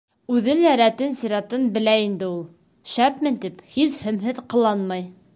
[0.35, 2.41] Үҙе лә рәтен-сиратын белә инде ул:
[2.93, 5.05] шәпмен тип, һис һөмһөҙ ҡыланмай.